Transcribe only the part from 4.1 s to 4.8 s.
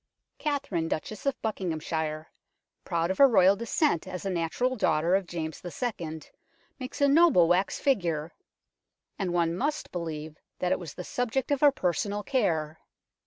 a natural